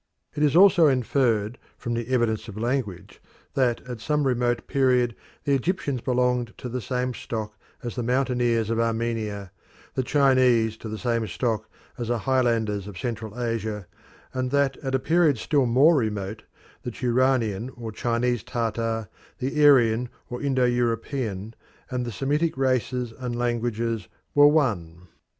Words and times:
It 0.33 0.41
is 0.41 0.55
also 0.55 0.87
inferred 0.87 1.59
from 1.77 1.93
the 1.93 2.07
evidence 2.07 2.47
of 2.47 2.57
language 2.57 3.21
that 3.53 3.81
at 3.87 3.99
some 4.01 4.25
remote 4.25 4.65
period 4.65 5.15
the 5.43 5.53
Egyptians 5.53 6.01
belonged 6.01 6.57
to 6.57 6.67
the 6.69 6.81
same 6.81 7.13
stock 7.13 7.55
as 7.83 7.93
the 7.95 8.01
mountaineers 8.01 8.71
of 8.71 8.79
Armenia, 8.79 9.51
the 9.93 10.01
Chinese 10.01 10.75
to 10.77 10.89
the 10.89 10.97
same 10.97 11.27
stock 11.27 11.69
as 11.99 12.07
the 12.07 12.17
highlanders 12.17 12.87
of 12.87 12.97
Central 12.97 13.39
Asia, 13.39 13.85
and 14.33 14.49
that 14.49 14.75
at 14.77 14.95
a 14.95 14.97
period 14.99 15.37
still 15.37 15.67
more 15.67 15.95
remote 15.95 16.45
the 16.81 16.89
Turanian 16.89 17.69
or 17.77 17.91
Chinese 17.91 18.41
Tartar, 18.41 19.07
the 19.37 19.63
Aryan 19.63 20.09
or 20.31 20.41
Indo 20.41 20.65
European, 20.65 21.53
and 21.91 22.05
the 22.05 22.11
Semitic 22.11 22.57
races 22.57 23.13
and 23.19 23.35
languages 23.35 24.07
were 24.33 24.47
one. 24.47 25.09